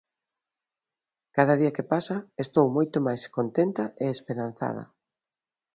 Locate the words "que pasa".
1.75-2.17